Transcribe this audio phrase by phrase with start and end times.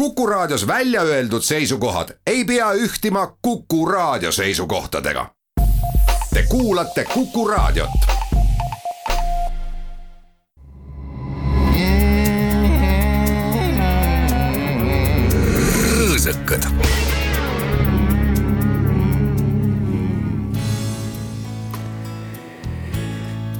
[0.00, 5.26] Kuku Raadios välja öeldud seisukohad ei pea ühtima Kuku Raadio seisukohtadega.
[6.34, 7.90] Te kuulate Kuku Raadiot.
[15.98, 16.64] rõõsakad.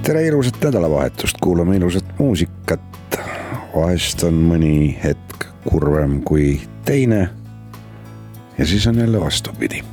[0.03, 2.81] tere ilusat nädalavahetust, kuulame ilusat muusikat.
[3.77, 7.31] vahest on mõni hetk kurvem kui teine.
[8.59, 9.85] ja siis on jälle vastupidi.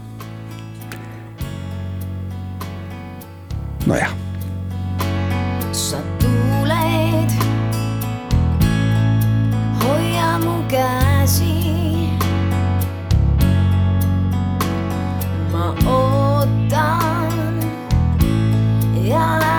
[3.86, 4.16] nojah.
[5.72, 7.32] sa tuuled,
[9.84, 12.10] hoia mu käsi.
[15.52, 17.60] ma ootan
[19.04, 19.57] ja lähen.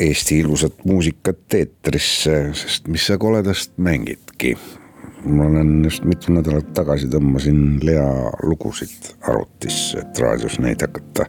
[0.00, 4.56] Eesti ilusat muusikat eetrisse, sest mis sa koledast mängidki.
[5.26, 11.26] ma olen just mitu nädalat tagasi tõmbasin Lea lugusid arvutisse, et raadios neid hakata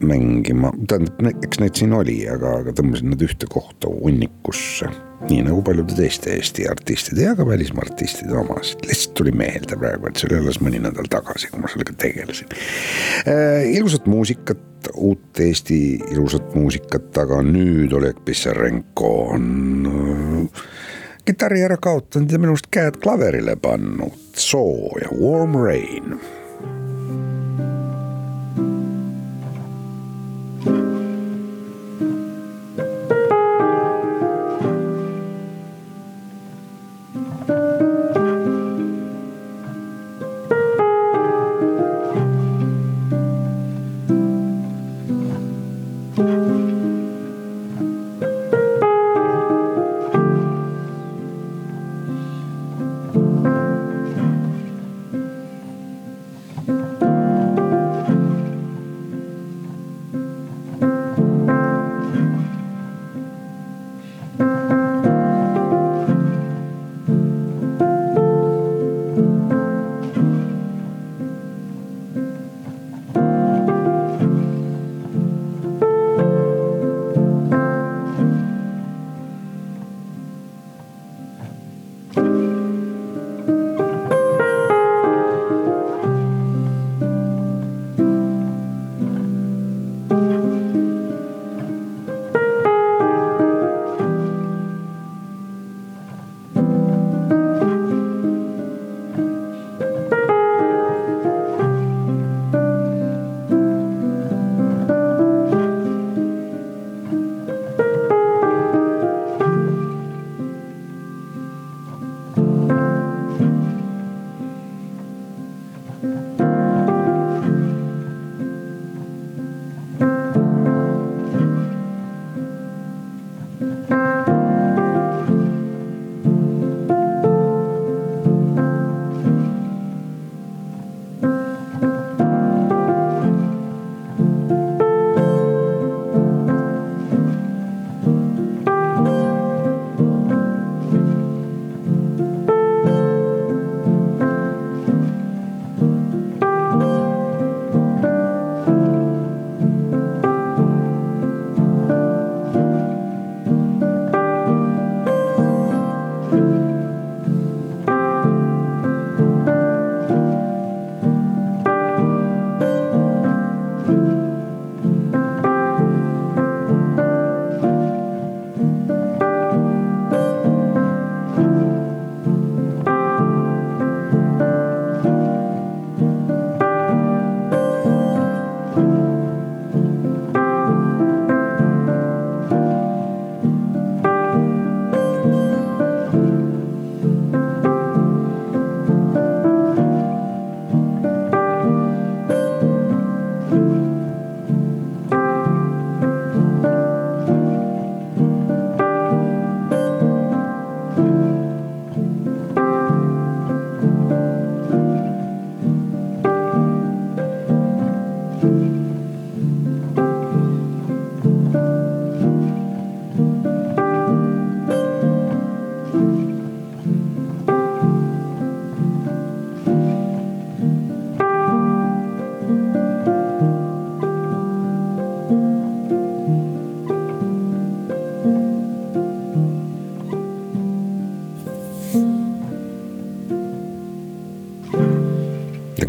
[0.00, 4.90] mängima, tähendab, eks neid siin oli, aga, aga tõmbasin nad ühte kohta hunnikusse.
[5.26, 10.06] Nii nagu paljude teiste Eesti artistide ja ka välismaa artistide omasid, lihtsalt tuli meelde praegu,
[10.06, 12.54] et see oli alles mõni nädal tagasi, kui ma sellega tegelesin.
[13.26, 13.66] Äh,.
[13.74, 15.80] ilusat muusikat, uut Eesti
[16.12, 20.64] ilusat muusikat, aga nüüd Oleg Pissarenko on äh,
[21.26, 26.18] kitarri ära kaotanud ja minu arust käed klaverile pannud, soo ja Warm Rain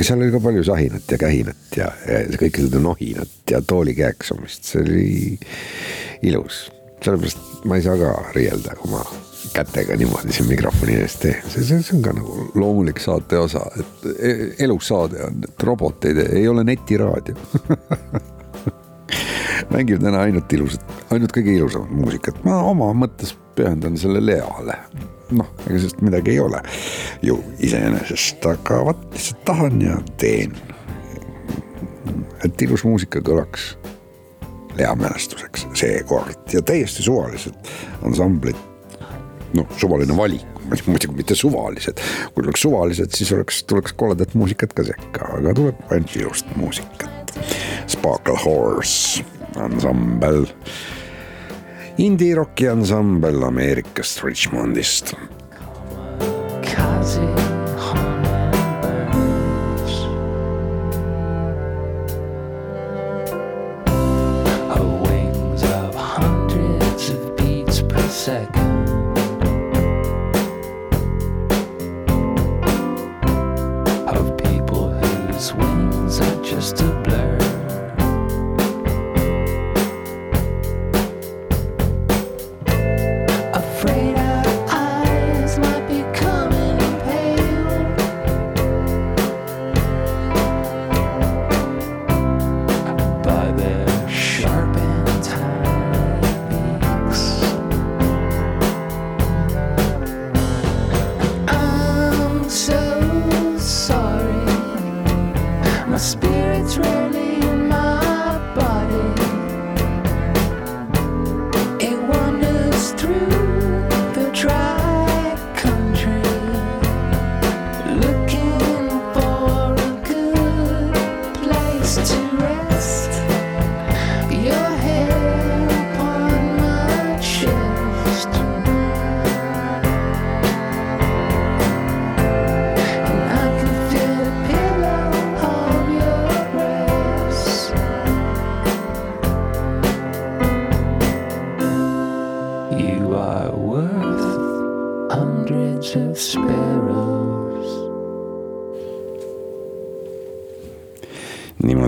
[0.10, 4.66] seal oli ka palju sahinat ja kähinat ja, ja kõike seda nohinat ja tooli käeksumist,
[4.66, 5.10] see oli
[6.32, 6.70] ilus.
[7.04, 9.04] sellepärast ma ei saa ka riielda, kui ma
[9.54, 13.62] kätega niimoodi siin mikrofoni ees teen, see, see, see on ka nagu loomulik saate osa,
[13.80, 17.38] et e-, elus saade on, et roboteid ei ole netiraadio
[19.74, 24.78] mängib täna ainult ilusat, ainult kõige ilusamat muusikat, ma oma mõttes pühendan selle Leale
[25.36, 26.62] noh, ega sellest midagi ei ole
[27.26, 30.56] ju iseenesest, aga vot lihtsalt tahan ja teen.
[32.46, 33.74] et ilus muusika kõlaks
[34.80, 37.56] Lea mälestuseks seekord ja täiesti suvalised
[38.06, 38.56] ansamblid.
[39.54, 40.46] noh, suvaline valik,
[40.86, 42.02] muidugi mitte suvalised,
[42.34, 47.34] kui oleks suvalised, siis oleks, tuleks koledat muusikat ka sekka, aga tuleb ainult ilust muusikat.
[47.90, 49.26] Sparkle Horse
[49.58, 50.46] ansambel,
[52.00, 55.16] indie-rocki ansambel Ameerikast, Richmondist.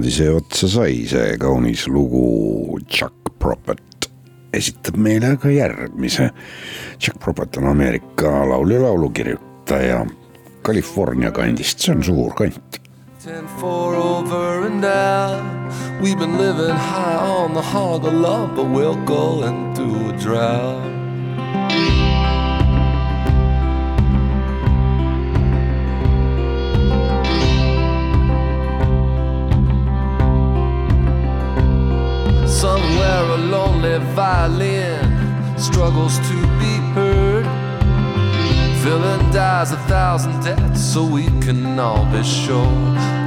[0.02, 4.10] Niimoodi see otsa sai, see kaunis lugu Chuck Prophet
[4.54, 6.32] esitab meile ka järgmise.
[6.98, 10.06] Chuck Prophet on Ameerika laulu ja laulukirjutaja
[10.64, 12.80] California kandist, see on suur kant.
[13.24, 15.72] Ten four over and out.
[16.02, 21.01] We've been living high on the hog of love, but we're going through a drought.
[34.00, 37.46] Violin struggles to be heard.
[38.84, 42.66] Villain dies a thousand deaths so we can all be sure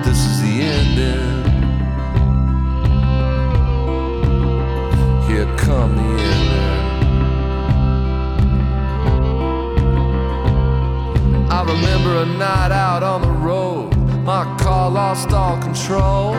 [0.04, 1.44] this is the ending.
[5.28, 6.44] Here come the ending.
[11.50, 13.94] I remember a night out on the road.
[14.25, 16.35] My car lost all control.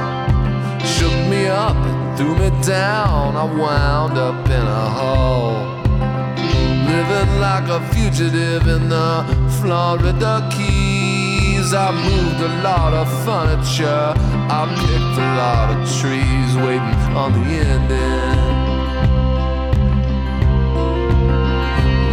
[0.84, 1.77] Shook me up,
[2.17, 3.36] threw me down.
[3.36, 5.75] I wound up in a hole.
[6.88, 9.25] Living like a fugitive in the
[9.60, 11.74] Florida Keys.
[11.74, 14.13] I moved a lot of furniture.
[14.60, 18.55] I picked a lot of trees, waiting on the ending.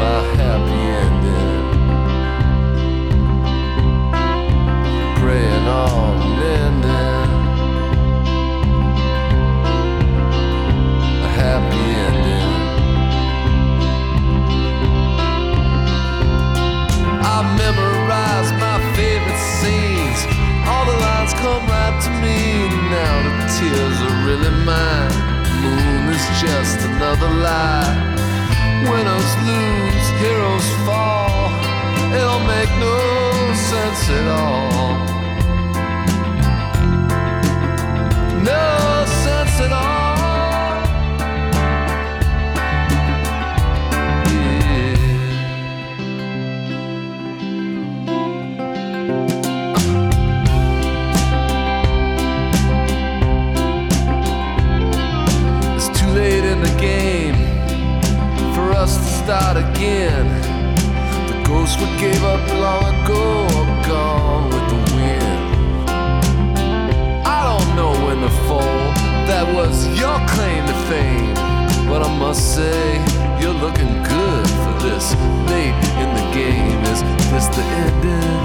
[0.00, 1.64] My happy ending.
[5.20, 6.11] Praying on
[23.72, 25.14] tears are really mine.
[25.62, 27.92] Moon is just another lie.
[28.88, 31.48] Winners lose, heroes fall.
[32.14, 32.98] It don't make no
[33.70, 34.92] sense at all.
[38.50, 40.01] No sense at all.
[59.24, 60.26] Start again.
[61.28, 65.42] The ghosts we gave up long ago are gone with the wind.
[67.24, 68.82] I don't know when to fall.
[69.30, 71.34] That was your claim to fame.
[71.88, 72.82] But I must say,
[73.40, 75.14] you're looking good for this
[75.50, 76.82] late in the game.
[76.92, 77.00] Is
[77.30, 78.41] this the ending?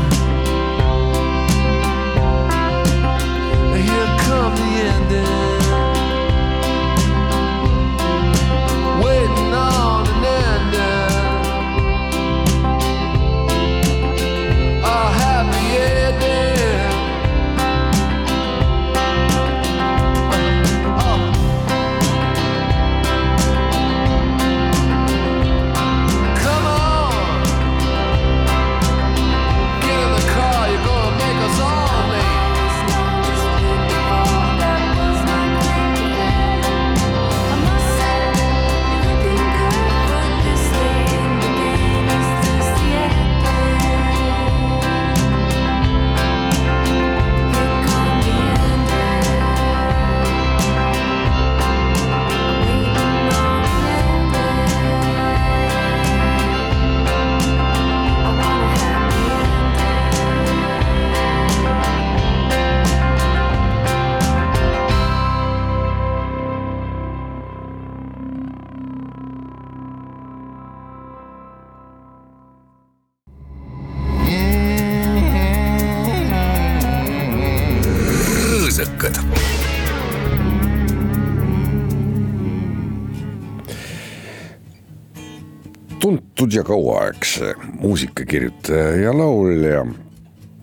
[86.67, 89.85] Kauaaegse muusikakirjutaja ja laulja,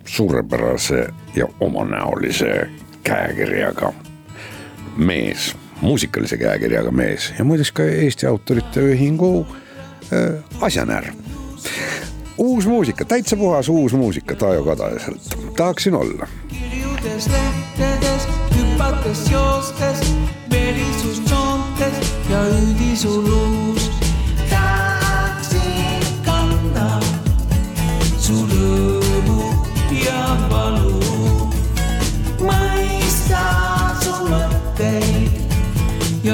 [0.04, 2.68] suurepärase ja omanäolise
[3.02, 3.92] käekirjaga
[4.96, 9.46] mees, muusikalise käekirjaga mees ja muideks ka Eesti Autorite Ühingu
[10.12, 11.14] äh, asjanärv.
[12.38, 20.14] uus muusika, täitsa puhas uus muusika Taajo Kadajaselt, tahaksin olla kirjudes lehtedes, hüpates joostes,
[20.50, 23.24] verisus joontes ja üüdisulus.
[23.34, 23.63] tahaksin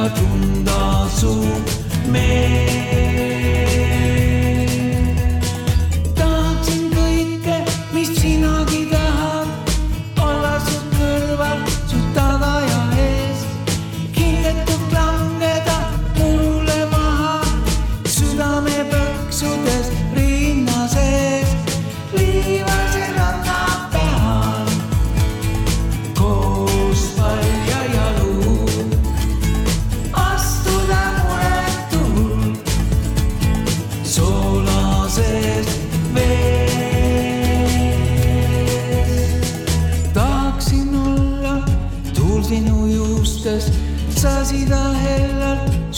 [0.01, 1.35] ja tunda su
[2.11, 3.40] meelt.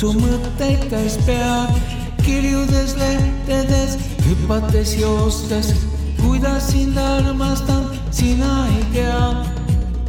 [0.02, 1.76] Su mõtteid täis pead,
[2.26, 5.68] kirjudes lehtedes, hüpates joostes,
[6.18, 9.22] kuidas sind armastan, sina ei tea.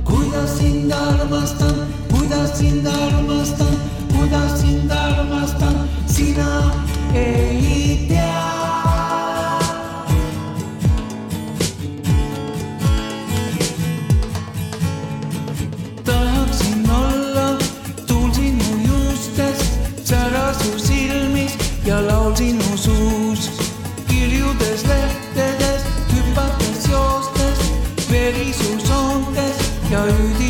[0.03, 3.77] kuidas sind armastan, kuidas sind armastan,
[4.17, 6.73] kuidas sind armastan, sina
[7.13, 8.32] ei tea.
[22.33, 23.51] Ja laul sinu suus.
[24.07, 27.59] kirjudes lehtedes, hüpates joostes,
[28.11, 29.57] veri su soontes
[29.91, 30.42] ja üüdi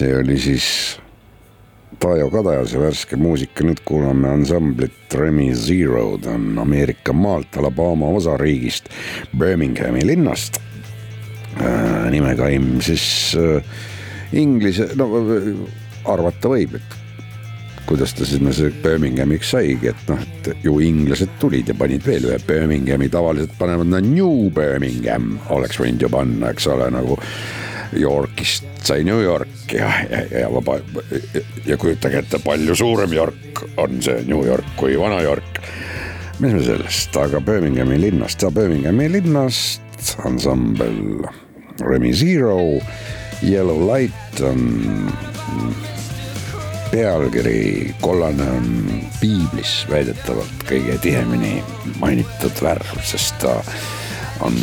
[0.00, 0.66] see oli siis
[2.00, 8.88] Taajo Kadajase värske muusika, nüüd kuulame ansamblit Remy Zero, ta on Ameerika maalt, Alabama osariigist,
[9.36, 10.60] Birminghami linnast
[11.60, 12.08] äh,.
[12.14, 13.04] nimekaim siis
[13.36, 13.60] äh,
[14.32, 15.10] inglise, no
[16.08, 16.96] arvata võib, et
[17.90, 22.30] kuidas ta sinna see Birminghamiks saigi, et noh, et ju inglased tulid ja panid veel
[22.30, 27.20] ühe Birminghami, tavaliselt panevad nad New Birmingham, oleks võinud ju panna, eks ole, nagu
[27.98, 30.80] Yorkist sai New York ja, ja, ja vaba
[31.66, 35.60] ja kujutage ette, palju suurem York on see New York kui Vana-York.
[36.40, 41.22] mis me sellest, aga Birminghami linnast ja Birminghami linnast ansambel
[41.80, 42.56] Remy Zero,
[43.42, 45.12] Yellow Light on
[46.90, 48.70] pealkiri kollane on
[49.20, 51.60] piiblis väidetavalt kõige tihemini
[52.02, 53.60] mainitud värv, sest ta
[54.42, 54.56] on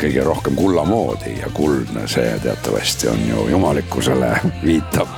[0.00, 4.30] kõige rohkem kulla moodi ja kuldne, see teatavasti on ju jumalikkusele
[4.64, 5.08] viitav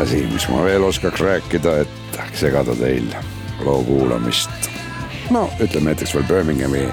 [0.00, 3.10] asi, mis ma veel oskaks rääkida, et segada teil
[3.64, 4.50] loo kuulamist.
[5.30, 6.88] no ütleme näiteks veel Birminghami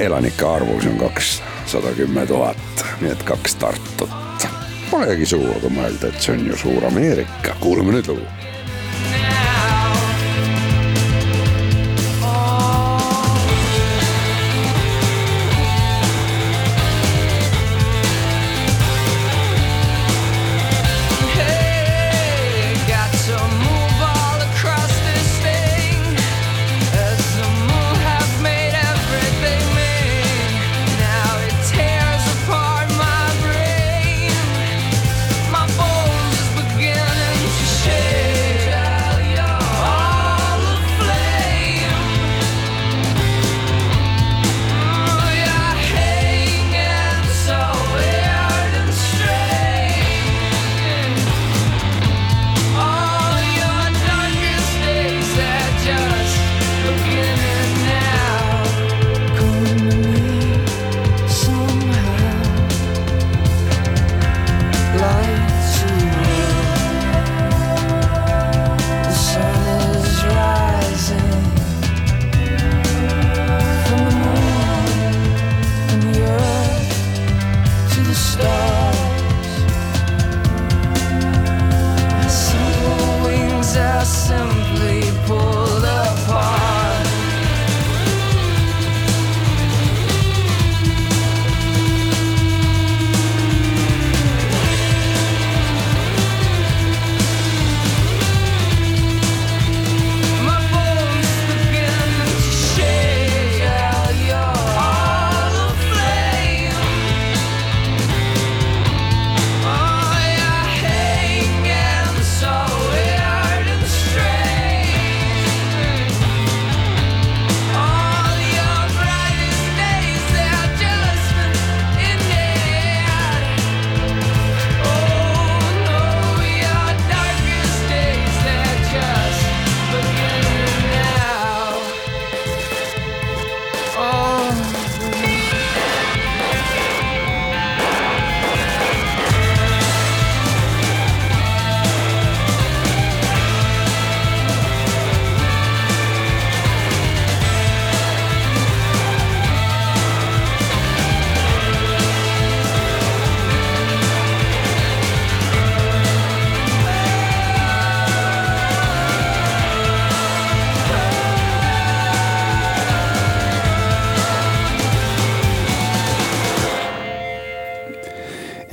[0.00, 4.48] elanike arvus on kakssada kümme tuhat, nii et kaks Tartut.
[4.90, 8.24] Polegi suur, kui mõelda, et see on ju suur Ameerika, kuulame nüüd lugu.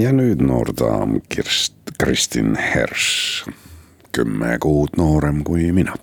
[0.07, 3.43] Ja nüüd noor daam Kirst-, Kristin Herš,
[4.15, 5.97] kümme kuud noorem kui mina.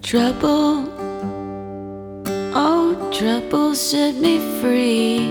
[0.00, 0.88] Trouble,
[2.56, 5.28] oh, trouble set me free.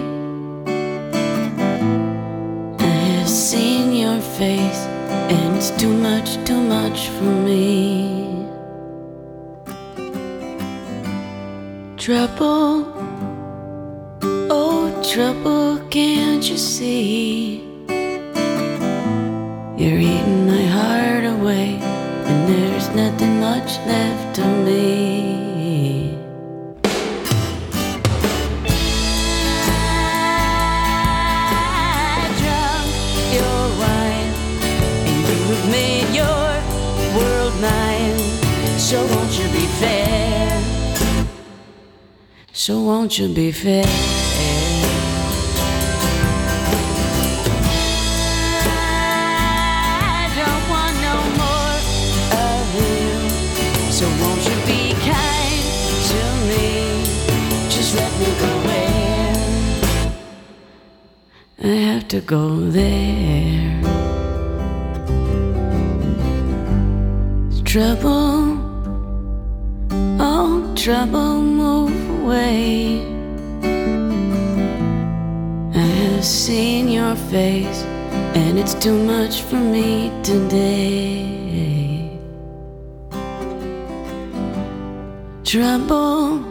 [2.78, 4.86] I have seen your face,
[5.34, 8.46] and it's too much, too much for me.
[11.98, 12.89] Trouble, oh,
[15.10, 17.64] trouble, can't you see?
[19.76, 21.80] You're eating my heart away,
[22.28, 26.16] and there's nothing much left of me.
[32.14, 32.94] I drunk
[33.34, 34.32] your wine,
[35.10, 36.50] and you have made your
[37.18, 38.20] world mine.
[38.78, 40.62] So won't you be fair?
[42.54, 44.19] So won't you be fair?
[62.10, 63.82] To go there.
[67.64, 68.58] Trouble,
[70.20, 73.06] oh trouble, move away.
[75.76, 77.84] I have seen your face,
[78.34, 82.10] and it's too much for me today.
[85.44, 86.44] Trouble,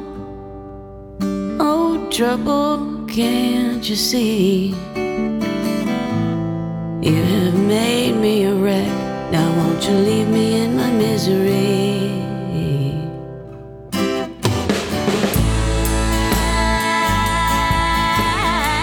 [1.59, 4.77] oh trouble, can't you see?
[7.09, 8.87] You have made me a wreck.
[9.33, 12.13] Now won't you leave me in my misery?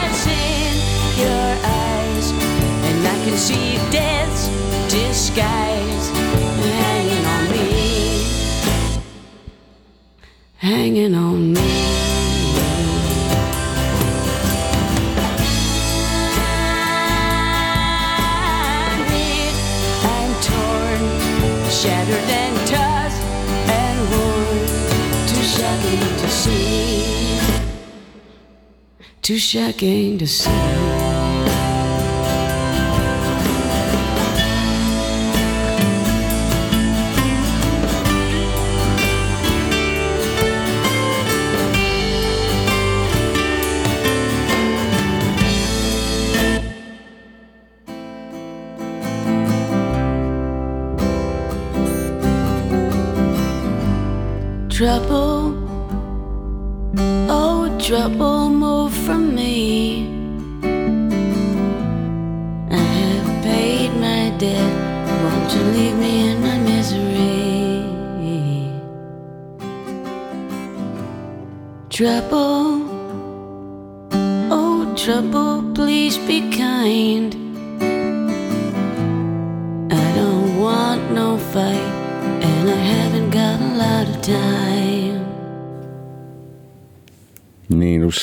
[0.02, 0.74] I've seen
[1.22, 2.32] your eyes,
[2.88, 4.48] and I can see death's
[4.92, 6.10] disguise
[6.82, 7.70] hanging on me,
[10.58, 11.75] hanging on me.
[29.26, 30.85] Too shocking to see.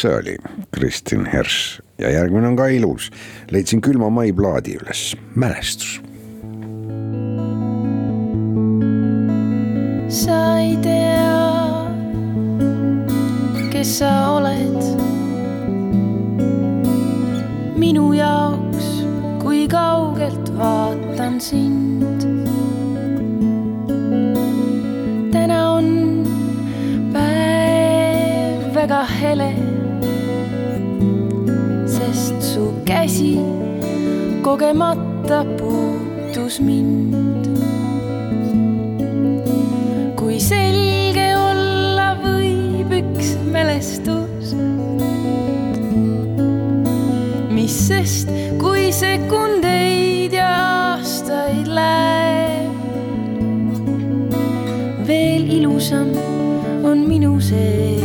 [0.03, 0.37] Ilus see oli,
[0.71, 3.11] Kristin Herš ja järgmine on ka ilus.
[3.51, 6.01] leidsin külma mai plaadi üles, mälestus.
[10.09, 11.87] sa ei tea,
[13.71, 14.83] kes sa oled
[17.79, 19.07] minu jaoks,
[19.39, 22.27] kui kaugelt vaatan sind.
[25.33, 26.27] täna on
[27.13, 29.62] päev väga hele,
[33.23, 33.39] käsi
[34.43, 37.47] kogemata puutus mind
[40.19, 44.55] kui selge olla võib üks mälestus.
[47.53, 50.51] mis sest, kui sekundeid ja
[50.97, 52.73] aastaid läheb.
[55.07, 56.11] veel ilusam
[56.83, 58.02] on minu sees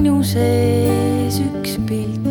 [0.00, 2.24] minu sees üks pilt.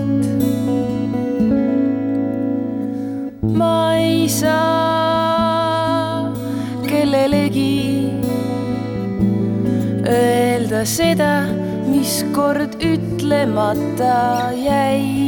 [3.59, 4.73] ma ei saa
[6.89, 8.09] kellelegi
[10.17, 11.31] öelda seda,
[11.93, 14.17] mis kord ütlemata
[14.65, 15.18] jäi.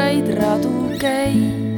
[0.00, 1.69] sureid radu käib.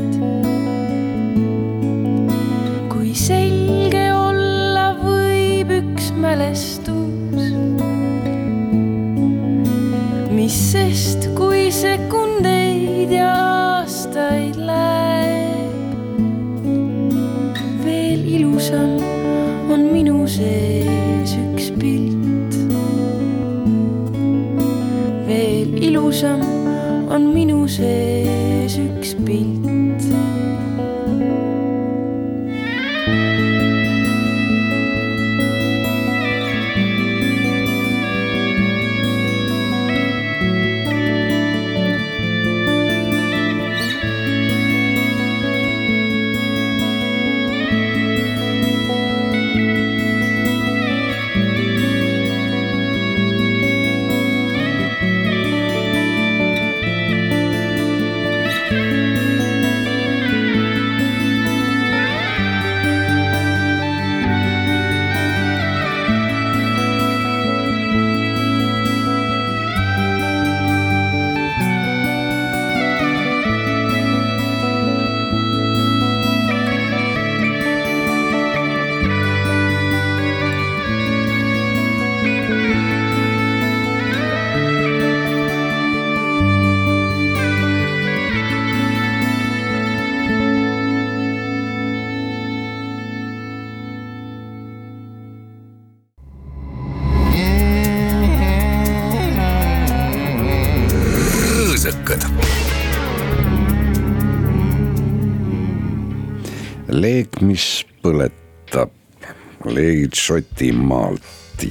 [110.12, 111.22] tulid Šotimaalt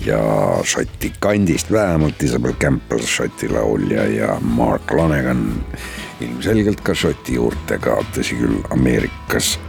[0.05, 0.21] ja
[0.63, 5.63] Šoti kandist vähemalt, Isabel Campbell, Šoti laulja ja Mark Lanegan
[6.21, 9.59] ilmselgelt ka Šoti juurtega, tõsi küll, Ameerikas.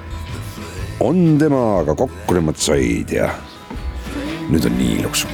[1.00, 3.32] On tema, aga kokku nemad said ja
[4.48, 5.26] nüüd on nii ilus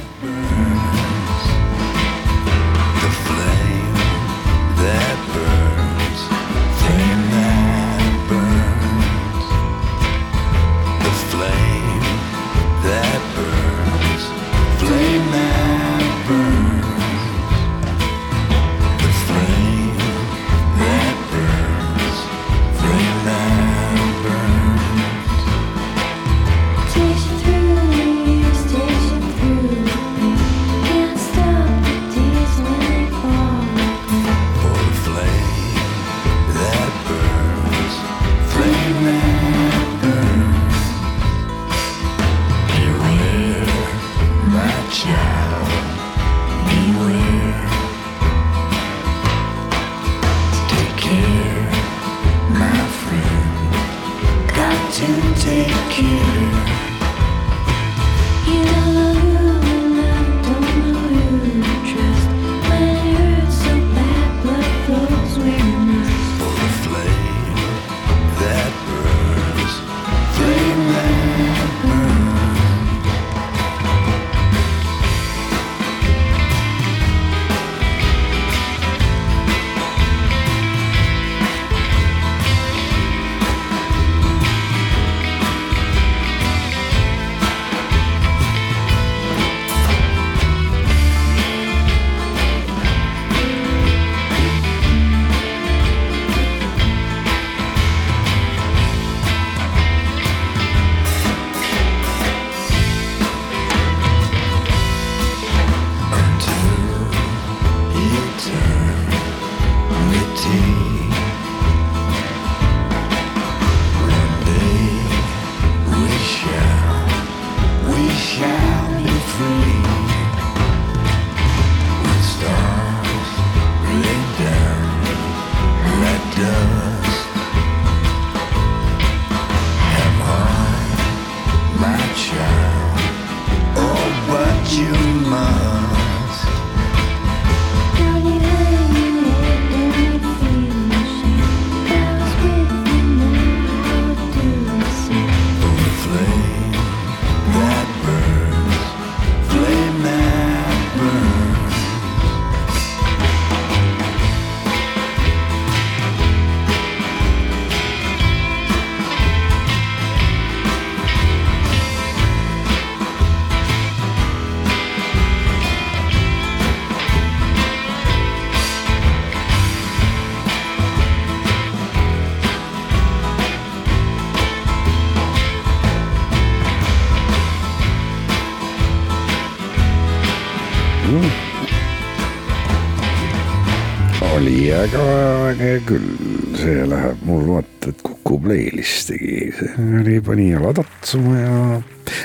[184.79, 186.07] äge küll,
[186.55, 191.81] see läheb mul vaata, et Kuku playlist'igi, see oli, pani jala tatsuma ja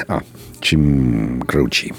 [0.08, 0.22] ah,,
[0.62, 1.90] Jim Croce,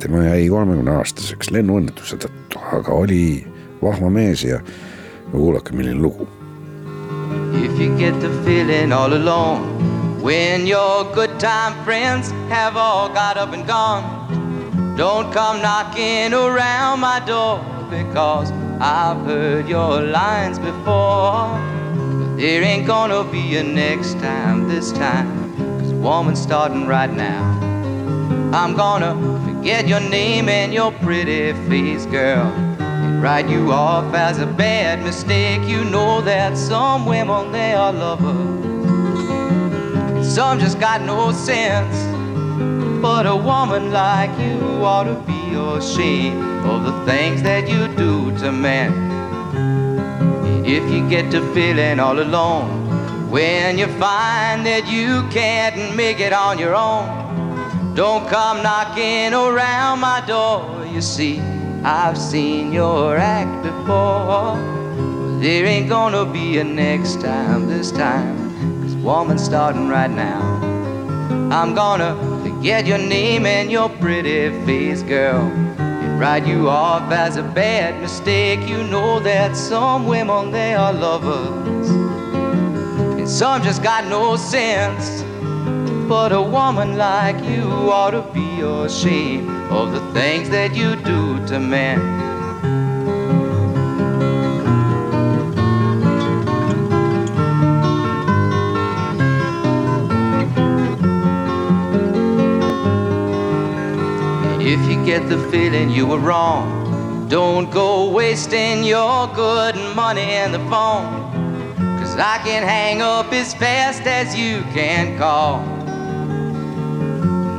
[0.00, 3.44] tema jäi kolmekümne aastaseks lennuõnnetuse tõttu, aga oli
[3.82, 4.62] vahva mees ja
[5.34, 6.28] kuulake, milline lugu.
[7.60, 9.68] If you get the feeling all alone
[10.22, 17.00] when your good time friends have all got up and gone, don't come knocking around
[17.00, 17.60] my door
[17.90, 18.50] because
[18.82, 21.50] I've heard your lines before.
[21.94, 27.42] But there ain't gonna be a next time this time, cause woman's starting right now.
[28.54, 29.14] I'm gonna
[29.44, 32.46] forget your name and your pretty face, girl.
[32.80, 35.60] And write you off as a bad mistake.
[35.68, 38.64] You know that some women, they are lovers.
[40.34, 41.94] Some just got no sense.
[43.02, 48.36] But a woman like you ought to be ashamed of the things that you do
[48.38, 48.92] to men.
[50.64, 56.32] If you get to feeling all alone, when you find that you can't make it
[56.32, 60.86] on your own, don't come knocking around my door.
[60.86, 61.40] You see,
[61.84, 64.56] I've seen your act before.
[65.40, 68.36] There ain't gonna be a next time this time.
[68.82, 70.40] Cause woman's starting right now.
[71.50, 75.69] I'm gonna forget your name and your pretty face, girl.
[76.20, 78.68] Write you off as a bad mistake.
[78.68, 81.88] You know that some women, they are lovers.
[81.88, 85.22] And some just got no sense.
[86.06, 91.46] But a woman like you ought to be ashamed of the things that you do
[91.46, 92.29] to men.
[105.04, 111.30] Get the feeling you were wrong, don't go wasting your good money in the phone.
[111.98, 115.62] Cause I can hang up as fast as you can call.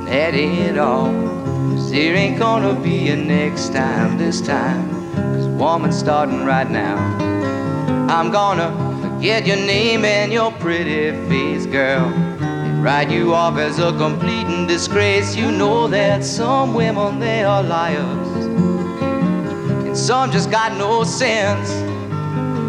[0.06, 1.12] That ain't all.
[1.72, 4.90] Cause there ain't gonna be a next time this time.
[5.16, 6.98] Cause woman's starting right now.
[8.10, 8.72] I'm gonna
[9.02, 12.41] forget your name and your pretty face, girl.
[12.82, 15.36] Write you off as a complete disgrace.
[15.36, 18.28] You know that some women, they are liars.
[19.86, 21.70] And some just got no sense.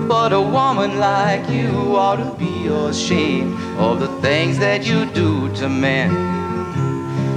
[0.06, 5.48] But a woman like you ought to be ashamed of the things that you do
[5.54, 6.10] to men.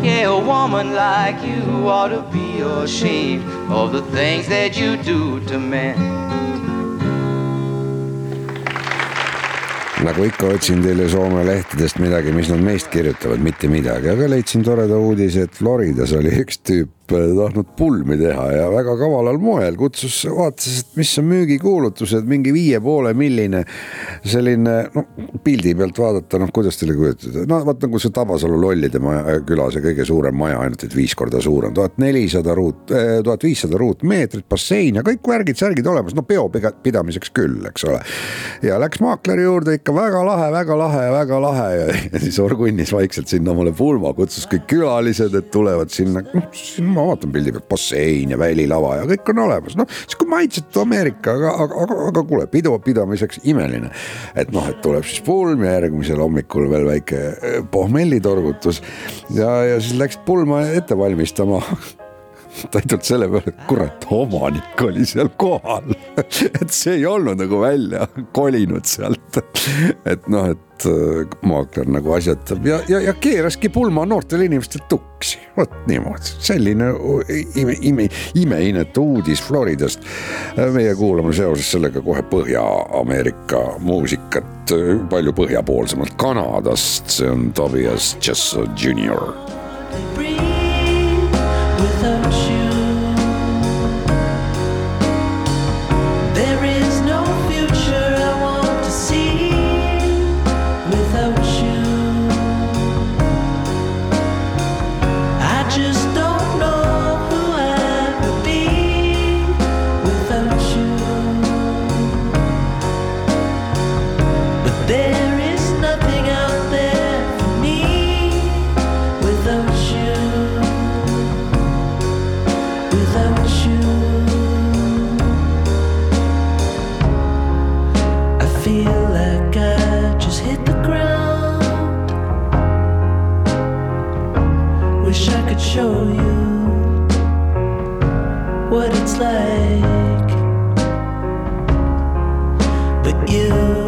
[0.03, 5.39] Yeah, a woman like you ought to be ashamed of the things that you do
[5.45, 6.44] to men.
[10.03, 14.65] Nagu ikka otsin teile Soome lehtedest midagi, mis nad meist kirjutavad, mitte midagi, aga leidsin
[14.65, 20.23] toreda uudise, et Floridas oli üks tüüp tahtnud pulmi teha ja väga kavalal moel kutsus,
[20.31, 23.63] vaatas, et mis on müügikuulutused, mingi viie poole milline
[24.25, 25.07] selline noh,
[25.45, 29.67] pildi pealt vaadata, noh, kuidas teile kujutada, no vaat nagu see Tabasalu lollide maja küla,
[29.73, 34.47] see kõige suurem maja, ainult et viis korda suurem, tuhat nelisada ruut, tuhat viissada ruutmeetrit,
[34.49, 38.01] bassein ja kõik värgid-särgid olemas, no peo pidamiseks küll, eks ole.
[38.65, 42.39] ja läks maakleri juurde ikka väga lahe, väga lahe ja väga lahe ja, ja siis
[42.43, 47.33] orgunnis vaikselt sinna omale pulma, kutsus kõik külalised, et tulevad sinna, noh, siin ma vaatan
[47.33, 51.81] pildi pealt, bassein ja välilava ja kõik on olemas, noh, sihuke maitsetu Ameerika, aga, aga,
[51.85, 53.91] aga, aga kuule, pidu pidamiseks imeline.
[54.35, 58.81] et noh, et tuleb siis pulm ja järgmisel hommikul veel väike eh, pohmellitorgutus.
[59.35, 61.61] Ja, ja siis läks pulma ette valmistama
[62.79, 65.95] ainult selle peale, et kurat, omanik oli seal kohal.
[66.61, 69.41] et see ei olnud nagu välja kolinud sealt.
[70.11, 75.39] et noh, et äh, maakler nagu asjatab ja, ja, ja keeraski pulma noortele inimestele tuksi.
[75.57, 76.91] vot niimoodi, selline
[77.61, 80.03] ime, ime, imeinetu uudis Floridast.
[80.73, 84.73] meie kuulame seoses sellega kohe Põhja-Ameerika muusikat,
[85.09, 89.33] palju põhjapoolsemalt Kanadast, see on Tobias Jesso Junior
[90.15, 90.54] breathe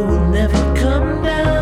[0.06, 1.57] will never come down.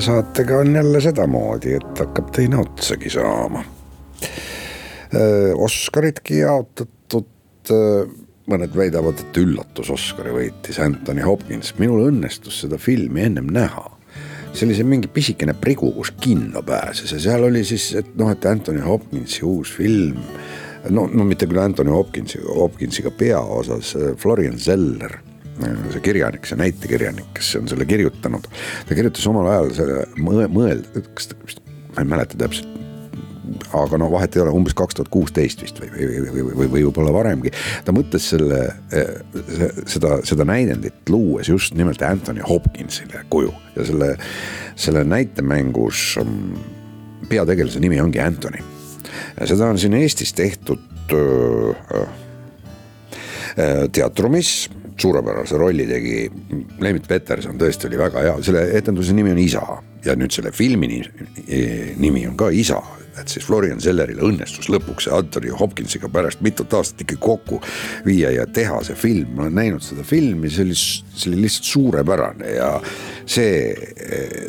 [0.00, 3.62] Selle saatega on jälle sedamoodi, et hakkab teine otsagi saama.
[5.54, 7.70] Oscaritki jaotatud,
[8.50, 13.90] mõned väidavad, et üllatus Oscari võitis Anthony Hopkins, minul õnnestus seda filmi ennem näha
[14.54, 18.30] see oli see mingi pisikene prigu, kus kinno pääses ja seal oli siis, et noh,
[18.30, 20.18] et Anthony Hopkinsi uus film.
[20.90, 25.18] no, no mitte küll Anthony Hopkinsi, Hopkinsiga peaosas, Florian Zeller,
[25.60, 28.48] see kirjanik, see näitekirjanik, kes on selle kirjutanud.
[28.88, 31.38] ta kirjutas omal ajal selle mõe-, mõeld-, kas ta,
[31.94, 32.74] ma ei mäleta täpselt
[33.76, 36.54] aga no vahet ei ole, umbes kaks tuhat kuusteist vist või, või, või, või, või,
[36.58, 37.52] või võib-olla varemgi.
[37.84, 38.60] ta mõtles selle,
[39.90, 44.10] seda, seda näidendit luues just nimelt Anthony Hopkinsile kuju ja selle,
[44.80, 46.70] selle näitemängus mm,
[47.30, 48.62] peategelase nimi ongi Anthony.
[49.44, 50.82] seda on siin Eestis tehtud
[53.92, 54.54] teatrumis
[55.00, 56.18] suurepärase rolli tegi
[56.80, 59.64] Lembit Peterson, tõesti oli väga hea, selle etenduse nimi on Isa
[60.04, 62.78] ja nüüd selle filmi ni- nimi on ka Isa,
[63.18, 67.60] et siis Florian Sellerile õnnestus lõpuks see Anthony Hopkinsiga pärast mitut aastat ikkagi kokku
[68.06, 71.70] viia ja teha see film, ma olen näinud seda filmi, see oli, see oli lihtsalt
[71.70, 72.70] suurepärane ja
[73.26, 73.74] see,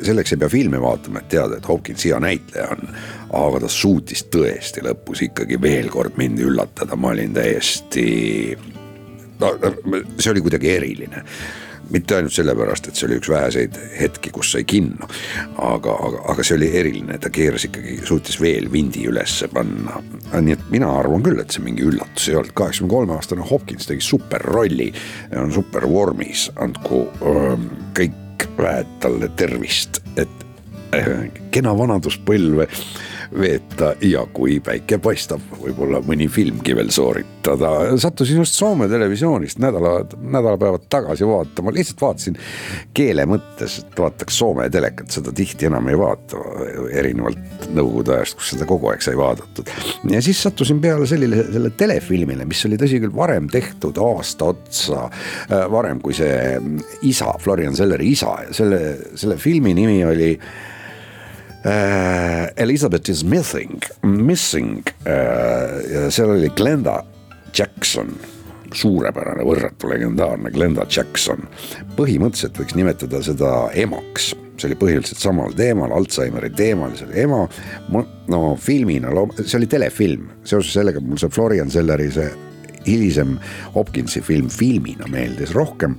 [0.06, 2.90] selleks ei pea filmi vaatama, et teada, et Hopkins hea näitleja on.
[3.36, 8.06] aga ta suutis tõesti lõpus ikkagi veel kord mind üllatada, ma olin täiesti
[9.40, 9.54] no
[10.20, 11.24] see oli kuidagi eriline.
[11.94, 15.06] Mitte ainult sellepärast, et see oli üks väheseid hetki, kus sai kinno,
[15.62, 20.02] aga, aga, aga see oli eriline, ta keeras ikkagi, suutis veel vindi ülesse panna.
[20.34, 23.86] nii et mina arvan küll, et see mingi üllatus ei olnud, kaheksakümne kolme aastane Hopkins
[23.86, 24.90] tegi superrolli,
[25.38, 27.54] on super vormis, andku öö,
[28.02, 30.46] kõik väed talle tervist, et
[30.98, 32.66] äh, kena vanaduspõlve
[33.34, 37.72] veeta ja kui päike paistab, võib-olla mõni filmgi veel sooritada.
[38.02, 42.38] sattusin just Soome televisioonist nädala, nädalapäevad tagasi vaatama, lihtsalt vaatasin
[42.94, 46.44] keele mõttes, et vaataks Soome telekat, seda tihti enam ei vaata.
[46.92, 49.72] erinevalt nõukogude ajast, kus seda kogu aeg sai vaadatud.
[50.12, 55.10] ja siis sattusin peale sellile, selle telefilmile, mis oli tõsi küll varem tehtud aasta otsa,
[55.72, 56.60] varem kui see
[57.08, 58.82] isa, Florian Selleri isa selle,
[59.16, 60.32] selle filmi nimi oli
[61.66, 67.02] äh, Elizabeth is missing, missing äh, seal oli Glenda
[67.58, 68.14] Jackson
[68.76, 71.46] suurepärane, võrratu, legendaarne Glenda Jackson.
[71.96, 77.46] põhimõtteliselt võiks nimetada seda emaks, see oli põhiliselt samal teemal, Alžeimeri teemal, see oli ema.
[78.32, 82.30] no filmina, see oli telefilm, seoses sellega mul see Florian Selleri see
[82.86, 83.40] hilisem
[83.76, 85.98] Hopkinsi film filmina meeldis rohkem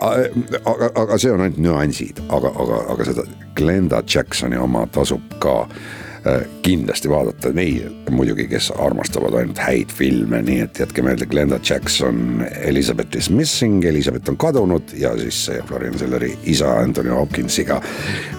[0.00, 3.26] aga, aga see on ainult nüansid, aga, aga, aga seda
[3.58, 5.64] Glenda Jacksoni oma tasub ka
[6.62, 12.44] kindlasti vaadata neid muidugi, kes armastavad ainult häid filme, nii et jätke meelde Glenda Jackson,
[12.60, 17.80] Elizabeth is missing, Elizabeth on kadunud ja siis see Florian Selleri isa Anthony Hopkinsiga.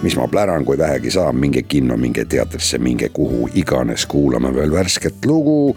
[0.02, 4.72] mis ma pläran, kui vähegi saan, minge kinno, minge teatrisse, minge kuhu iganes, kuulame veel
[4.72, 5.76] värsket lugu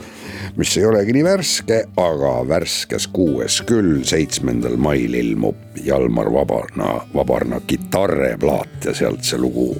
[0.55, 7.59] mis ei olegi nii värske, aga värskes kuues küll, seitsmendal mail ilmub Jalmar Vabarna, Vabarna
[7.67, 9.73] kitarreplaat ja sealt see lugu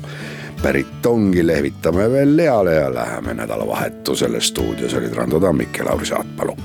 [0.62, 4.42] pärit ongi, lehvitame veel leale ja läheme nädalavahetusele.
[4.42, 6.58] stuudios olid Rando Tammik ja Lauri Saatpalu